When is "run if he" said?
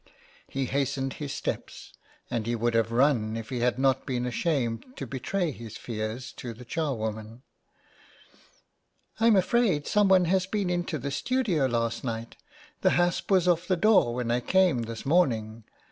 2.91-3.59